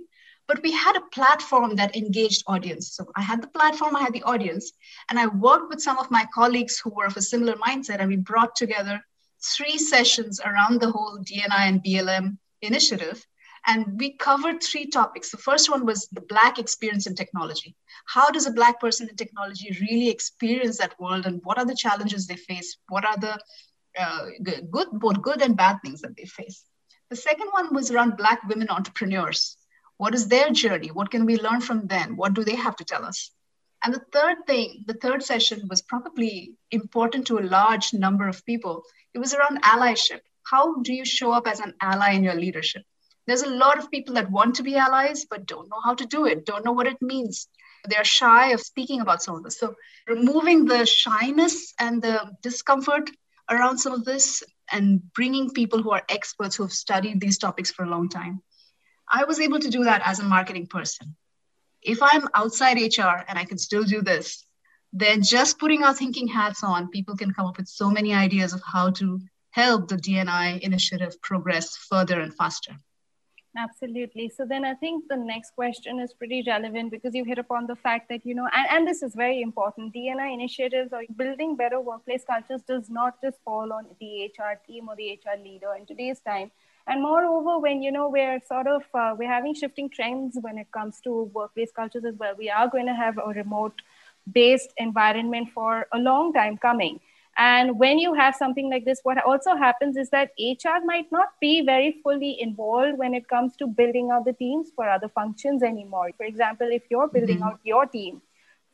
but 0.48 0.64
we 0.64 0.72
had 0.72 0.96
a 0.96 1.08
platform 1.14 1.76
that 1.76 1.96
engaged 1.96 2.44
audience. 2.48 2.94
So 2.94 3.12
i 3.16 3.22
had 3.22 3.42
the 3.42 3.48
platform 3.48 3.96
i 3.96 4.02
had 4.02 4.14
the 4.14 4.24
audience 4.24 4.72
and 5.10 5.20
i 5.20 5.28
worked 5.28 5.70
with 5.70 5.82
some 5.82 5.98
of 5.98 6.12
my 6.12 6.26
colleagues 6.34 6.80
who 6.80 6.92
were 6.92 7.06
of 7.06 7.18
a 7.18 7.22
similar 7.22 7.56
mindset 7.56 8.00
and 8.00 8.10
we 8.10 8.18
brought 8.18 8.56
together 8.56 9.02
three 9.56 9.78
sessions 9.78 10.40
around 10.44 10.82
the 10.82 10.92
whole 10.92 11.18
dni 11.20 11.64
and 11.70 11.84
blm 11.84 12.38
initiative 12.62 13.26
and 13.68 14.00
we 14.00 14.14
covered 14.14 14.64
three 14.64 14.88
topics. 14.88 15.30
The 15.30 15.38
first 15.38 15.70
one 15.70 15.86
was 15.86 16.08
the 16.08 16.22
black 16.22 16.58
experience 16.58 17.06
in 17.06 17.16
technology. 17.16 17.76
How 18.06 18.30
does 18.32 18.48
a 18.48 18.52
black 18.52 18.80
person 18.80 19.10
in 19.10 19.16
technology 19.18 19.78
really 19.82 20.10
experience 20.10 20.78
that 20.78 21.00
world 21.00 21.26
and 21.26 21.42
what 21.44 21.58
are 21.58 21.66
the 21.66 21.76
challenges 21.76 22.26
they 22.26 22.38
face? 22.38 22.78
What 22.88 23.04
are 23.04 23.18
the 23.18 23.38
uh, 24.00 24.26
good 24.72 24.88
both 24.94 25.22
good 25.22 25.42
and 25.42 25.58
bad 25.58 25.80
things 25.84 26.02
that 26.02 26.16
they 26.16 26.26
face? 26.26 26.64
The 27.10 27.18
second 27.18 27.50
one 27.52 27.74
was 27.74 27.92
around 27.92 28.16
black 28.16 28.42
women 28.48 28.70
entrepreneurs 28.70 29.58
what 29.98 30.14
is 30.14 30.28
their 30.28 30.52
journey? 30.52 30.90
What 30.90 31.10
can 31.10 31.26
we 31.26 31.38
learn 31.40 31.62
from 31.62 31.88
them? 31.88 32.18
What 32.18 32.34
do 32.34 32.44
they 32.44 32.56
have 32.56 32.76
to 32.78 32.86
tell 32.86 33.04
us? 33.04 33.32
And 33.84 33.94
the 33.94 34.06
third 34.12 34.38
thing, 34.48 34.84
the 34.88 34.94
third 34.94 35.24
session 35.24 35.68
was 35.70 35.82
probably 35.82 36.54
important 36.72 37.28
to 37.28 37.40
a 37.40 37.50
large 37.58 37.94
number 37.94 38.28
of 38.28 38.46
people. 38.46 38.84
It 39.14 39.20
was 39.20 39.34
around 39.34 39.64
allyship. 39.64 40.22
How 40.44 40.82
do 40.82 40.94
you 40.94 41.06
show 41.06 41.32
up 41.32 41.48
as 41.48 41.60
an 41.60 41.74
ally 41.82 42.12
in 42.12 42.24
your 42.24 42.36
leadership? 42.36 42.84
There's 43.26 43.44
a 43.44 43.50
lot 43.50 43.78
of 43.78 43.92
people 43.92 44.16
that 44.16 44.32
want 44.32 44.56
to 44.56 44.64
be 44.64 44.76
allies, 44.76 45.26
but 45.30 45.46
don't 45.46 45.70
know 45.70 45.82
how 45.84 45.96
to 45.96 46.06
do 46.06 46.26
it, 46.26 46.46
don't 46.46 46.64
know 46.64 46.72
what 46.72 46.88
it 46.88 47.02
means. 47.02 47.48
They're 47.86 48.04
shy 48.04 48.52
of 48.52 48.62
speaking 48.62 49.02
about 49.02 49.22
some 49.22 49.36
of 49.36 49.44
this. 49.44 49.60
So, 49.60 49.76
removing 50.08 50.66
the 50.66 50.86
shyness 50.86 51.74
and 51.80 52.02
the 52.02 52.32
discomfort 52.42 53.10
around 53.50 53.80
some 53.80 53.94
of 53.94 54.06
this 54.06 54.44
and 54.72 55.02
bringing 55.14 55.52
people 55.52 55.82
who 55.82 55.92
are 55.92 56.04
experts 56.10 56.56
who 56.56 56.64
have 56.64 56.72
studied 56.72 57.20
these 57.20 57.38
topics 57.38 57.72
for 57.72 57.84
a 57.84 57.90
long 57.90 58.10
time 58.10 58.42
I 59.10 59.24
was 59.24 59.40
able 59.40 59.60
to 59.60 59.70
do 59.70 59.84
that 59.86 60.02
as 60.06 60.20
a 60.20 60.24
marketing 60.24 60.68
person. 60.68 61.16
If 61.82 62.00
I'm 62.02 62.28
outside 62.34 62.78
HR 62.78 63.24
and 63.28 63.40
I 63.40 63.46
can 63.46 63.58
still 63.58 63.84
do 63.84 64.02
this, 64.02 64.46
then 64.94 65.22
just 65.22 65.60
putting 65.60 65.84
our 65.84 65.94
thinking 65.94 66.28
hats 66.28 66.64
on, 66.64 66.90
people 66.90 67.16
can 67.16 67.34
come 67.34 67.46
up 67.46 67.58
with 67.58 67.68
so 67.68 67.90
many 67.90 68.14
ideas 68.14 68.54
of 68.54 68.62
how 68.66 68.92
to 68.92 69.20
help 69.52 69.88
the 69.88 69.96
DNI 69.96 70.60
initiative 70.60 71.22
progress 71.22 71.78
further 71.78 72.20
and 72.20 72.36
faster. 72.36 72.76
Absolutely. 73.58 74.30
So 74.30 74.46
then 74.46 74.64
I 74.64 74.76
think 74.76 75.06
the 75.10 75.16
next 75.16 75.56
question 75.56 76.00
is 76.00 76.14
pretty 76.14 76.44
relevant 76.46 76.92
because 76.92 77.16
you 77.16 77.24
hit 77.24 77.40
upon 77.40 77.66
the 77.66 77.76
fact 77.76 78.08
that, 78.10 78.24
you 78.24 78.36
know, 78.36 78.48
and, 78.54 78.68
and 78.70 78.88
this 78.88 79.02
is 79.02 79.16
very 79.16 79.42
important. 79.42 79.96
DNI 79.96 80.32
initiatives 80.34 80.94
or 80.94 81.02
building 81.16 81.56
better 81.56 81.80
workplace 81.80 82.24
cultures 82.24 82.62
does 82.68 82.88
not 82.90 83.20
just 83.20 83.38
fall 83.44 83.74
on 83.74 83.88
the 84.00 84.26
HR 84.26 84.60
team 84.68 84.90
or 84.90 84.96
the 84.96 85.14
HR 85.14 85.42
leader 85.42 85.74
in 85.76 85.88
today's 85.88 86.20
time 86.20 86.52
and 86.88 87.02
moreover 87.02 87.60
when 87.60 87.82
you 87.82 87.92
know 87.92 88.10
we're 88.10 88.40
sort 88.48 88.68
of 88.68 88.84
uh, 88.94 89.14
we're 89.18 89.32
having 89.32 89.54
shifting 89.54 89.90
trends 89.90 90.38
when 90.42 90.58
it 90.58 90.72
comes 90.72 91.00
to 91.02 91.24
workplace 91.34 91.72
cultures 91.72 92.06
as 92.06 92.16
well 92.18 92.34
we 92.38 92.50
are 92.50 92.70
going 92.70 92.86
to 92.86 92.94
have 92.94 93.18
a 93.18 93.30
remote 93.30 93.82
based 94.32 94.74
environment 94.78 95.50
for 95.54 95.88
a 95.94 96.00
long 96.00 96.34
time 96.34 96.58
coming 96.58 97.00
and 97.38 97.78
when 97.80 98.00
you 98.00 98.14
have 98.14 98.36
something 98.36 98.70
like 98.70 98.84
this 98.86 99.00
what 99.04 99.24
also 99.24 99.56
happens 99.56 99.98
is 99.98 100.10
that 100.10 100.32
hr 100.40 100.80
might 100.86 101.12
not 101.12 101.30
be 101.40 101.62
very 101.62 102.00
fully 102.04 102.42
involved 102.42 102.98
when 102.98 103.14
it 103.14 103.28
comes 103.28 103.56
to 103.56 103.68
building 103.68 104.10
out 104.12 104.26
the 104.26 104.34
teams 104.34 104.72
for 104.76 104.90
other 104.90 105.10
functions 105.10 105.64
anymore 105.64 106.10
for 106.18 106.26
example 106.26 106.68
if 106.72 106.84
you're 106.90 107.08
building 107.08 107.38
mm-hmm. 107.38 107.56
out 107.56 107.60
your 107.64 107.86
team 107.86 108.22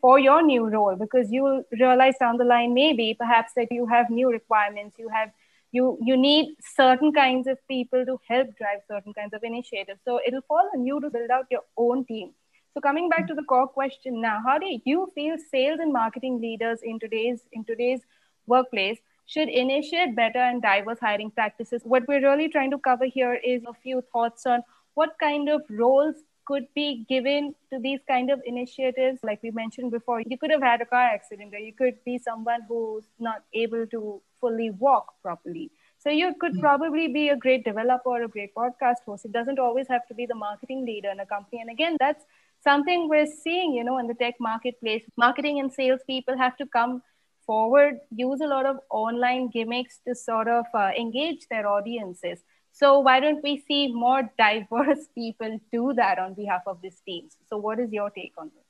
for 0.01 0.19
your 0.19 0.41
new 0.41 0.67
role 0.67 0.95
because 0.95 1.31
you 1.31 1.43
will 1.43 1.63
realize 1.79 2.15
down 2.19 2.37
the 2.37 2.43
line 2.45 2.73
maybe 2.73 3.13
perhaps 3.13 3.53
that 3.55 3.71
you 3.71 3.85
have 3.85 4.09
new 4.09 4.31
requirements 4.31 4.97
you 4.97 5.09
have 5.09 5.29
you 5.73 5.97
you 6.07 6.15
need 6.15 6.55
certain 6.75 7.11
kinds 7.11 7.47
of 7.47 7.57
people 7.67 8.05
to 8.05 8.17
help 8.27 8.55
drive 8.57 8.81
certain 8.87 9.13
kinds 9.13 9.33
of 9.33 9.43
initiatives. 9.43 9.99
So 10.05 10.19
it'll 10.25 10.47
fall 10.47 10.69
on 10.73 10.85
you 10.85 10.99
to 11.01 11.09
build 11.09 11.31
out 11.31 11.47
your 11.51 11.63
own 11.77 12.05
team. 12.05 12.33
So 12.73 12.81
coming 12.81 13.09
back 13.09 13.27
to 13.27 13.35
the 13.35 13.43
core 13.43 13.67
question 13.67 14.21
now 14.21 14.41
how 14.45 14.57
do 14.57 14.67
you 14.85 15.11
feel 15.15 15.37
sales 15.51 15.79
and 15.79 15.91
marketing 15.93 16.39
leaders 16.41 16.79
in 16.83 16.99
today's 16.99 17.41
in 17.51 17.65
today's 17.65 18.01
workplace 18.47 18.99
should 19.25 19.49
initiate 19.49 20.15
better 20.15 20.39
and 20.39 20.61
diverse 20.61 20.99
hiring 20.99 21.31
practices? 21.31 21.81
What 21.83 22.07
we're 22.07 22.21
really 22.21 22.49
trying 22.49 22.71
to 22.71 22.77
cover 22.77 23.05
here 23.05 23.33
is 23.35 23.63
a 23.67 23.73
few 23.73 24.03
thoughts 24.13 24.45
on 24.45 24.63
what 24.95 25.17
kind 25.19 25.49
of 25.49 25.61
roles 25.69 26.15
could 26.45 26.65
be 26.75 27.05
given 27.07 27.55
to 27.71 27.79
these 27.79 27.99
kind 28.07 28.29
of 28.29 28.41
initiatives 28.45 29.19
like 29.23 29.41
we 29.43 29.51
mentioned 29.51 29.91
before 29.91 30.21
you 30.21 30.37
could 30.37 30.51
have 30.51 30.61
had 30.61 30.81
a 30.81 30.85
car 30.85 31.03
accident 31.03 31.53
or 31.53 31.59
you 31.59 31.73
could 31.73 31.95
be 32.05 32.17
someone 32.17 32.61
who's 32.67 33.05
not 33.19 33.43
able 33.53 33.85
to 33.87 34.21
fully 34.39 34.71
walk 34.71 35.13
properly. 35.21 35.71
So 35.99 36.09
you 36.09 36.33
could 36.39 36.53
hmm. 36.53 36.59
probably 36.59 37.07
be 37.07 37.29
a 37.29 37.37
great 37.37 37.63
developer 37.63 38.09
or 38.09 38.23
a 38.23 38.27
great 38.27 38.53
podcast 38.53 39.05
host. 39.05 39.25
It 39.25 39.31
doesn't 39.31 39.59
always 39.59 39.87
have 39.87 40.05
to 40.07 40.13
be 40.13 40.25
the 40.25 40.35
marketing 40.35 40.85
leader 40.85 41.09
in 41.09 41.19
a 41.19 41.25
company. 41.25 41.61
And 41.61 41.69
again 41.69 41.97
that's 41.99 42.25
something 42.63 43.09
we're 43.09 43.33
seeing 43.43 43.73
you 43.73 43.83
know 43.83 43.97
in 43.97 44.07
the 44.07 44.13
tech 44.13 44.35
marketplace. 44.39 45.03
Marketing 45.17 45.59
and 45.59 45.71
sales 45.71 46.01
people 46.05 46.37
have 46.37 46.57
to 46.57 46.65
come 46.65 47.01
forward 47.45 47.99
use 48.15 48.41
a 48.41 48.47
lot 48.47 48.65
of 48.65 48.77
online 48.89 49.49
gimmicks 49.49 49.99
to 50.07 50.15
sort 50.15 50.47
of 50.47 50.65
uh, 50.73 50.91
engage 50.97 51.47
their 51.49 51.67
audiences 51.67 52.39
so 52.73 52.99
why 52.99 53.19
don't 53.19 53.43
we 53.43 53.63
see 53.67 53.93
more 53.93 54.23
diverse 54.37 55.07
people 55.15 55.59
do 55.71 55.93
that 55.95 56.17
on 56.17 56.33
behalf 56.33 56.63
of 56.65 56.81
these 56.81 56.99
teams? 57.05 57.37
So 57.49 57.57
what 57.57 57.79
is 57.79 57.91
your 57.91 58.09
take 58.09 58.33
on 58.37 58.51
this? 58.55 58.63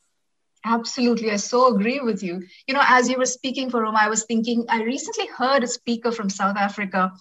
Absolutely. 0.66 1.32
I 1.32 1.38
so 1.38 1.74
agree 1.74 2.00
with 2.02 2.22
you. 2.22 2.44
You 2.68 2.74
know, 2.74 2.84
as 2.84 3.10
you 3.10 3.18
were 3.18 3.26
speaking 3.26 3.70
Paroma, 3.70 4.00
I 4.00 4.10
was 4.10 4.26
thinking, 4.26 4.66
I 4.70 4.84
recently 4.84 5.28
heard 5.28 5.64
a 5.64 5.68
speaker 5.68 6.12
from 6.12 6.30
South 6.30 6.58
Africa 6.58 7.12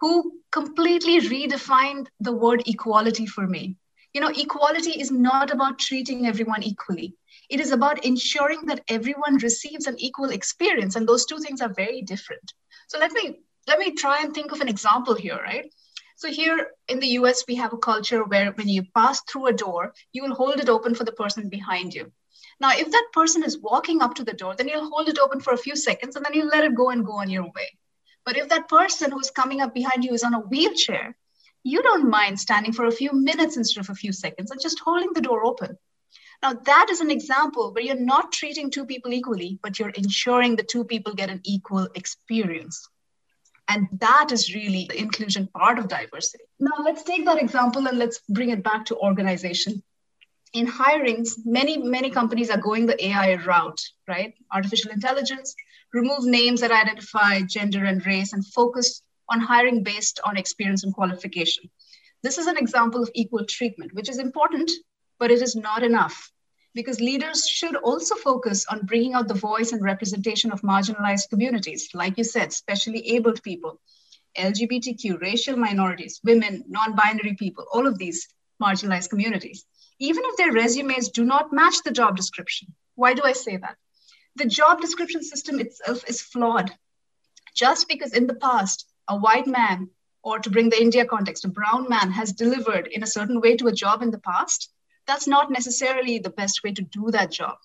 who 0.00 0.40
completely 0.52 1.20
redefined 1.20 2.06
the 2.20 2.32
word 2.32 2.62
equality 2.66 3.26
for 3.26 3.46
me. 3.46 3.76
You 4.14 4.20
know, 4.20 4.32
equality 4.34 5.00
is 5.00 5.10
not 5.10 5.50
about 5.50 5.78
treating 5.78 6.26
everyone 6.26 6.62
equally. 6.62 7.14
It 7.50 7.60
is 7.60 7.72
about 7.72 8.04
ensuring 8.04 8.66
that 8.66 8.82
everyone 8.88 9.38
receives 9.38 9.86
an 9.86 9.98
equal 9.98 10.30
experience. 10.30 10.94
And 10.94 11.08
those 11.08 11.26
two 11.26 11.38
things 11.38 11.60
are 11.60 11.72
very 11.72 12.02
different. 12.02 12.52
So 12.86 12.98
let 12.98 13.12
me 13.12 13.40
let 13.66 13.78
me 13.78 13.92
try 13.92 14.20
and 14.22 14.32
think 14.32 14.52
of 14.52 14.60
an 14.60 14.68
example 14.68 15.14
here, 15.14 15.36
right? 15.36 15.70
So 16.18 16.28
here 16.28 16.72
in 16.88 16.98
the 16.98 17.14
US, 17.20 17.44
we 17.46 17.54
have 17.54 17.72
a 17.72 17.78
culture 17.78 18.24
where 18.24 18.50
when 18.50 18.68
you 18.68 18.82
pass 18.92 19.22
through 19.22 19.46
a 19.46 19.52
door, 19.52 19.94
you 20.12 20.24
will 20.24 20.34
hold 20.34 20.58
it 20.58 20.68
open 20.68 20.96
for 20.96 21.04
the 21.04 21.12
person 21.12 21.48
behind 21.48 21.94
you. 21.94 22.10
Now, 22.58 22.72
if 22.72 22.90
that 22.90 23.10
person 23.12 23.44
is 23.44 23.60
walking 23.60 24.02
up 24.02 24.16
to 24.16 24.24
the 24.24 24.32
door, 24.32 24.56
then 24.56 24.66
you'll 24.66 24.90
hold 24.90 25.08
it 25.08 25.20
open 25.20 25.38
for 25.40 25.52
a 25.52 25.64
few 25.64 25.76
seconds 25.76 26.16
and 26.16 26.24
then 26.24 26.34
you 26.34 26.50
let 26.50 26.64
it 26.64 26.74
go 26.74 26.90
and 26.90 27.06
go 27.06 27.12
on 27.12 27.30
your 27.30 27.44
way. 27.44 27.78
But 28.24 28.36
if 28.36 28.48
that 28.48 28.68
person 28.68 29.12
who's 29.12 29.30
coming 29.30 29.60
up 29.60 29.72
behind 29.72 30.04
you 30.04 30.12
is 30.12 30.24
on 30.24 30.34
a 30.34 30.40
wheelchair, 30.40 31.16
you 31.62 31.84
don't 31.84 32.10
mind 32.10 32.40
standing 32.40 32.72
for 32.72 32.86
a 32.86 32.98
few 33.00 33.12
minutes 33.12 33.56
instead 33.56 33.82
of 33.82 33.90
a 33.90 33.94
few 33.94 34.12
seconds 34.12 34.50
and 34.50 34.60
just 34.60 34.80
holding 34.80 35.12
the 35.12 35.20
door 35.20 35.44
open. 35.44 35.78
Now, 36.42 36.54
that 36.54 36.88
is 36.90 37.00
an 37.00 37.12
example 37.12 37.72
where 37.72 37.84
you're 37.84 37.94
not 37.94 38.32
treating 38.32 38.72
two 38.72 38.86
people 38.86 39.12
equally, 39.12 39.60
but 39.62 39.78
you're 39.78 39.90
ensuring 39.90 40.56
the 40.56 40.64
two 40.64 40.82
people 40.82 41.14
get 41.14 41.30
an 41.30 41.42
equal 41.44 41.86
experience. 41.94 42.88
And 43.68 43.86
that 44.00 44.30
is 44.32 44.54
really 44.54 44.86
the 44.88 44.98
inclusion 44.98 45.46
part 45.54 45.78
of 45.78 45.88
diversity. 45.88 46.44
Now, 46.58 46.82
let's 46.82 47.02
take 47.02 47.26
that 47.26 47.40
example 47.40 47.86
and 47.86 47.98
let's 47.98 48.20
bring 48.28 48.48
it 48.50 48.62
back 48.62 48.86
to 48.86 48.96
organization. 48.96 49.82
In 50.54 50.66
hirings, 50.66 51.34
many, 51.44 51.76
many 51.76 52.10
companies 52.10 52.48
are 52.48 52.60
going 52.60 52.86
the 52.86 53.04
AI 53.04 53.34
route, 53.34 53.80
right? 54.08 54.32
Artificial 54.50 54.90
intelligence, 54.90 55.54
remove 55.92 56.24
names 56.24 56.62
that 56.62 56.70
identify 56.70 57.42
gender 57.42 57.84
and 57.84 58.04
race, 58.06 58.32
and 58.32 58.46
focus 58.46 59.02
on 59.28 59.40
hiring 59.40 59.82
based 59.82 60.18
on 60.24 60.38
experience 60.38 60.84
and 60.84 60.94
qualification. 60.94 61.68
This 62.22 62.38
is 62.38 62.46
an 62.46 62.56
example 62.56 63.02
of 63.02 63.10
equal 63.14 63.44
treatment, 63.44 63.92
which 63.92 64.08
is 64.08 64.18
important, 64.18 64.70
but 65.18 65.30
it 65.30 65.42
is 65.42 65.54
not 65.54 65.82
enough 65.82 66.32
because 66.74 67.00
leaders 67.00 67.48
should 67.48 67.76
also 67.76 68.14
focus 68.14 68.66
on 68.70 68.86
bringing 68.86 69.14
out 69.14 69.28
the 69.28 69.34
voice 69.34 69.72
and 69.72 69.82
representation 69.82 70.52
of 70.52 70.62
marginalized 70.62 71.28
communities, 71.30 71.88
like 71.94 72.18
you 72.18 72.24
said, 72.24 72.48
especially 72.48 73.14
abled 73.14 73.42
people, 73.42 73.80
LGBTQ, 74.36 75.20
racial 75.20 75.56
minorities, 75.56 76.20
women, 76.24 76.64
non 76.68 76.94
binary 76.94 77.34
people, 77.34 77.66
all 77.72 77.86
of 77.86 77.98
these 77.98 78.28
marginalized 78.62 79.10
communities, 79.10 79.64
even 79.98 80.22
if 80.26 80.36
their 80.36 80.52
resumes 80.52 81.08
do 81.08 81.24
not 81.24 81.52
match 81.52 81.82
the 81.84 81.90
job 81.90 82.16
description. 82.16 82.74
Why 82.94 83.14
do 83.14 83.22
I 83.24 83.32
say 83.32 83.56
that? 83.56 83.76
The 84.36 84.46
job 84.46 84.80
description 84.80 85.22
system 85.22 85.58
itself 85.60 86.08
is 86.08 86.20
flawed. 86.20 86.70
Just 87.54 87.88
because 87.88 88.12
in 88.12 88.26
the 88.26 88.34
past, 88.34 88.86
a 89.08 89.16
white 89.16 89.46
man, 89.46 89.90
or 90.22 90.38
to 90.38 90.50
bring 90.50 90.70
the 90.70 90.80
India 90.80 91.04
context, 91.04 91.44
a 91.44 91.48
brown 91.48 91.88
man 91.88 92.12
has 92.12 92.32
delivered 92.32 92.86
in 92.86 93.02
a 93.02 93.06
certain 93.06 93.40
way 93.40 93.56
to 93.56 93.68
a 93.68 93.72
job 93.72 94.02
in 94.02 94.10
the 94.10 94.18
past, 94.18 94.70
that's 95.08 95.26
not 95.26 95.50
necessarily 95.50 96.18
the 96.18 96.30
best 96.30 96.62
way 96.62 96.72
to 96.72 96.82
do 96.82 97.10
that 97.10 97.32
job. 97.32 97.56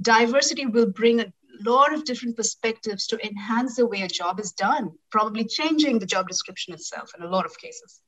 Diversity 0.00 0.66
will 0.66 0.90
bring 0.90 1.20
a 1.20 1.32
lot 1.64 1.92
of 1.92 2.04
different 2.04 2.36
perspectives 2.36 3.08
to 3.08 3.26
enhance 3.26 3.76
the 3.76 3.86
way 3.86 4.02
a 4.02 4.08
job 4.08 4.38
is 4.38 4.52
done, 4.52 4.92
probably 5.10 5.44
changing 5.44 5.98
the 5.98 6.06
job 6.06 6.28
description 6.28 6.74
itself 6.74 7.10
in 7.16 7.24
a 7.24 7.28
lot 7.28 7.46
of 7.46 7.58
cases. 7.58 8.00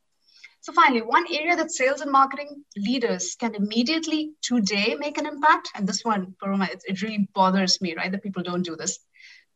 So, 0.60 0.74
finally, 0.74 1.00
one 1.00 1.24
area 1.32 1.56
that 1.56 1.72
sales 1.72 2.02
and 2.02 2.12
marketing 2.12 2.64
leaders 2.76 3.34
can 3.34 3.54
immediately 3.54 4.34
today 4.42 4.94
make 4.98 5.16
an 5.16 5.26
impact, 5.26 5.70
and 5.74 5.88
this 5.88 6.04
one, 6.04 6.36
Paroma, 6.38 6.66
it, 6.66 6.82
it 6.86 7.02
really 7.02 7.28
bothers 7.34 7.80
me, 7.80 7.94
right, 7.96 8.12
that 8.12 8.22
people 8.22 8.42
don't 8.42 8.62
do 8.62 8.76
this. 8.76 8.98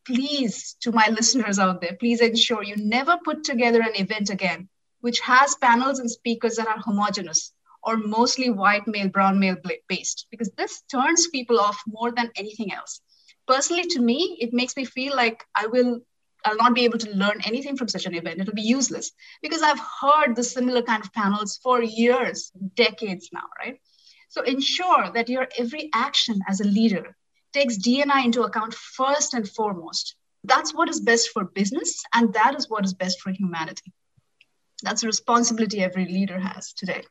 Please, 0.07 0.77
to 0.81 0.93
my 0.93 1.09
listeners 1.19 1.59
out 1.59 1.83
there, 1.83 1.97
please 2.01 2.23
ensure 2.23 2.65
you 2.65 2.77
never 2.77 3.19
put 3.23 3.45
together 3.45 3.83
an 3.83 3.95
event 3.95 4.31
again 4.31 4.69
which 5.05 5.21
has 5.21 5.55
panels 5.57 5.99
and 5.99 6.11
speakers 6.11 6.57
that 6.57 6.67
are 6.67 6.79
homogenous 6.79 7.53
or 7.85 7.97
mostly 7.97 8.51
white 8.51 8.87
male, 8.87 9.09
brown 9.09 9.39
male 9.39 9.57
based, 9.89 10.27
because 10.31 10.51
this 10.57 10.83
turns 10.91 11.29
people 11.29 11.61
off 11.61 11.81
more 11.87 12.13
than 12.13 12.31
anything 12.37 12.73
else. 12.73 13.01
Personally, 13.47 13.85
to 13.89 14.01
me, 14.01 14.39
it 14.41 14.53
makes 14.53 14.77
me 14.77 14.85
feel 14.85 15.15
like 15.15 15.45
I 15.55 15.67
will 15.67 16.01
I'll 16.45 16.57
not 16.57 16.75
be 16.75 16.85
able 16.85 16.99
to 16.99 17.11
learn 17.11 17.41
anything 17.45 17.77
from 17.77 17.89
such 17.89 18.05
an 18.07 18.15
event. 18.15 18.41
It'll 18.41 18.55
be 18.55 18.63
useless 18.63 19.13
because 19.43 19.63
I've 19.63 19.81
heard 19.81 20.37
the 20.37 20.45
similar 20.45 20.83
kind 20.83 21.03
of 21.03 21.13
panels 21.13 21.59
for 21.63 21.83
years, 21.83 22.53
decades 22.75 23.31
now, 23.33 23.45
right? 23.59 23.81
So 24.29 24.43
ensure 24.43 25.11
that 25.15 25.29
your 25.29 25.49
every 25.59 25.91
action 25.95 26.41
as 26.49 26.61
a 26.61 26.65
leader 26.65 27.17
takes 27.53 27.79
DNI 27.79 28.25
into 28.25 28.43
account 28.43 28.75
first 28.75 29.33
and 29.33 29.49
foremost. 29.49 30.17
That's 30.43 30.75
what 30.75 30.91
is 30.91 31.01
best 31.01 31.31
for 31.31 31.45
business, 31.45 32.03
and 32.13 32.35
that 32.35 32.55
is 32.57 32.69
what 32.69 32.85
is 32.85 32.93
best 32.93 33.21
for 33.21 33.31
humanity. 33.31 33.93
That's 34.83 35.03
a 35.03 35.07
responsibility 35.07 35.81
every 35.81 36.05
leader 36.05 36.39
has 36.39 36.75
today. 36.75 37.05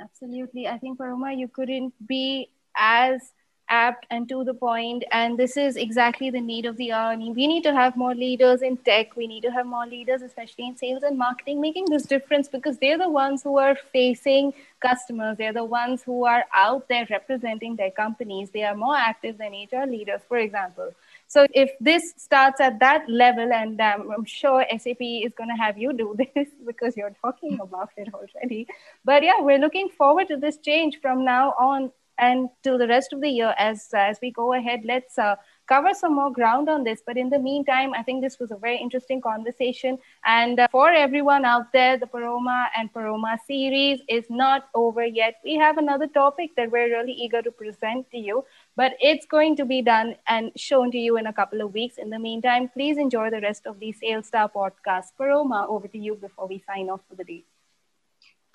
Absolutely. 0.00 0.66
I 0.68 0.78
think, 0.78 0.98
Paroma, 0.98 1.32
you 1.32 1.48
couldn't 1.48 1.94
be 2.06 2.50
as 2.76 3.32
apt 3.68 4.06
and 4.10 4.28
to 4.28 4.44
the 4.44 4.54
point 4.54 5.04
and 5.12 5.38
this 5.38 5.56
is 5.56 5.76
exactly 5.76 6.30
the 6.30 6.40
need 6.40 6.66
of 6.66 6.76
the 6.76 6.92
hour 6.92 7.16
we 7.16 7.46
need 7.46 7.62
to 7.62 7.72
have 7.72 7.96
more 7.96 8.14
leaders 8.14 8.62
in 8.62 8.76
tech. 8.78 9.16
We 9.16 9.26
need 9.26 9.42
to 9.42 9.50
have 9.50 9.66
more 9.66 9.86
leaders 9.86 10.22
especially 10.22 10.66
in 10.66 10.76
sales 10.76 11.02
and 11.02 11.18
marketing 11.18 11.60
making 11.60 11.86
this 11.90 12.04
difference 12.04 12.48
because 12.48 12.78
they're 12.78 12.98
the 12.98 13.08
ones 13.08 13.42
who 13.42 13.58
are 13.58 13.76
facing 13.92 14.52
customers. 14.80 15.36
They're 15.38 15.52
the 15.52 15.64
ones 15.64 16.02
who 16.02 16.24
are 16.24 16.44
out 16.54 16.88
there 16.88 17.06
representing 17.10 17.76
their 17.76 17.90
companies. 17.90 18.50
They 18.50 18.64
are 18.64 18.74
more 18.74 18.96
active 18.96 19.38
than 19.38 19.52
hr 19.52 19.86
leaders 19.86 20.20
for 20.28 20.38
example. 20.38 20.92
So 21.28 21.46
if 21.52 21.70
this 21.78 22.14
starts 22.16 22.58
at 22.58 22.80
that 22.80 23.08
level, 23.08 23.52
and 23.52 23.78
um, 23.82 24.10
I'm 24.16 24.24
sure 24.24 24.64
SAP 24.70 25.02
is 25.02 25.32
going 25.36 25.50
to 25.50 25.62
have 25.62 25.76
you 25.76 25.92
do 25.92 26.16
this 26.34 26.48
because 26.66 26.96
you're 26.96 27.14
talking 27.22 27.58
about 27.60 27.90
it 27.98 28.08
already. 28.14 28.66
But 29.04 29.22
yeah, 29.22 29.40
we're 29.40 29.58
looking 29.58 29.90
forward 29.90 30.28
to 30.28 30.38
this 30.38 30.56
change 30.56 31.00
from 31.02 31.24
now 31.26 31.50
on 31.58 31.92
and 32.18 32.48
till 32.62 32.78
the 32.78 32.88
rest 32.88 33.12
of 33.12 33.20
the 33.20 33.28
year 33.28 33.54
as 33.58 33.88
as 33.94 34.18
we 34.22 34.30
go 34.30 34.52
ahead. 34.52 34.80
Let's 34.84 35.18
uh, 35.18 35.36
cover 35.66 35.92
some 35.94 36.14
more 36.14 36.32
ground 36.32 36.68
on 36.68 36.84
this. 36.84 37.02
But 37.06 37.16
in 37.16 37.28
the 37.30 37.38
meantime, 37.38 37.92
I 37.94 38.02
think 38.02 38.22
this 38.22 38.38
was 38.38 38.50
a 38.50 38.56
very 38.56 38.78
interesting 38.78 39.20
conversation. 39.20 39.98
And 40.24 40.60
uh, 40.60 40.68
for 40.70 40.90
everyone 40.90 41.44
out 41.44 41.72
there, 41.72 41.98
the 41.98 42.06
Paroma 42.06 42.68
and 42.76 42.92
Paroma 42.92 43.38
series 43.46 44.00
is 44.08 44.24
not 44.30 44.68
over 44.74 45.04
yet. 45.04 45.34
We 45.44 45.56
have 45.56 45.78
another 45.78 46.06
topic 46.06 46.56
that 46.56 46.70
we're 46.70 46.88
really 46.88 47.12
eager 47.12 47.42
to 47.42 47.50
present 47.50 48.10
to 48.10 48.18
you 48.18 48.44
but 48.78 48.92
it's 49.00 49.26
going 49.26 49.56
to 49.56 49.64
be 49.64 49.82
done 49.82 50.14
and 50.28 50.52
shown 50.56 50.92
to 50.92 50.98
you 50.98 51.16
in 51.16 51.26
a 51.26 51.32
couple 51.32 51.60
of 51.60 51.74
weeks. 51.74 51.98
In 51.98 52.10
the 52.10 52.18
meantime, 52.18 52.68
please 52.68 52.96
enjoy 52.96 53.28
the 53.28 53.40
rest 53.40 53.66
of 53.66 53.80
the 53.80 53.90
Sales 53.92 54.28
Star 54.28 54.48
podcast. 54.48 55.16
Paroma, 55.16 55.66
over 55.68 55.88
to 55.88 55.98
you 55.98 56.14
before 56.14 56.46
we 56.46 56.62
sign 56.64 56.88
off 56.88 57.00
for 57.08 57.16
the 57.16 57.24
day. 57.24 57.44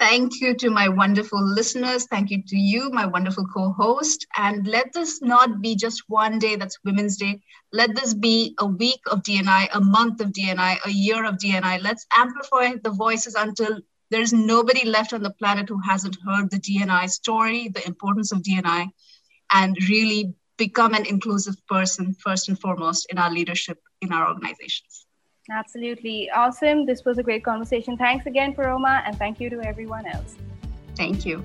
Thank 0.03 0.41
you 0.41 0.53
to 0.55 0.69
my 0.69 0.89
wonderful 0.89 1.41
listeners. 1.41 2.07
Thank 2.07 2.29
you 2.29 2.43
to 2.47 2.57
you, 2.57 2.89
my 2.89 3.05
wonderful 3.05 3.45
co 3.45 3.71
host. 3.71 4.27
And 4.35 4.67
let 4.67 4.91
this 4.91 5.21
not 5.21 5.61
be 5.61 5.77
just 5.77 6.03
one 6.09 6.39
day 6.39 6.57
that's 6.57 6.77
Women's 6.83 7.15
Day. 7.15 7.39
Let 7.71 7.95
this 7.95 8.13
be 8.13 8.53
a 8.59 8.65
week 8.65 8.99
of 9.09 9.23
DNI, 9.23 9.69
a 9.73 9.79
month 9.79 10.19
of 10.19 10.33
DNI, 10.33 10.75
a 10.85 10.89
year 10.89 11.23
of 11.23 11.37
DNI. 11.37 11.81
Let's 11.81 12.05
amplify 12.17 12.73
the 12.83 12.89
voices 12.89 13.35
until 13.35 13.79
there's 14.11 14.33
nobody 14.33 14.85
left 14.85 15.13
on 15.13 15.23
the 15.23 15.31
planet 15.31 15.69
who 15.69 15.79
hasn't 15.79 16.17
heard 16.27 16.51
the 16.51 16.59
DNI 16.59 17.09
story, 17.09 17.69
the 17.69 17.87
importance 17.87 18.33
of 18.33 18.43
DNI, 18.43 18.89
and 19.53 19.77
really 19.87 20.33
become 20.57 20.95
an 20.95 21.05
inclusive 21.05 21.55
person 21.67 22.13
first 22.21 22.49
and 22.49 22.59
foremost 22.59 23.07
in 23.09 23.17
our 23.17 23.31
leadership 23.31 23.79
in 24.01 24.11
our 24.11 24.27
organizations. 24.27 25.05
Absolutely. 25.49 26.29
Awesome. 26.31 26.85
This 26.85 27.03
was 27.03 27.17
a 27.17 27.23
great 27.23 27.43
conversation. 27.43 27.97
Thanks 27.97 28.25
again, 28.25 28.53
Paroma, 28.53 29.03
and 29.05 29.17
thank 29.17 29.39
you 29.39 29.49
to 29.49 29.61
everyone 29.61 30.05
else. 30.05 30.35
Thank 30.95 31.25
you. 31.25 31.43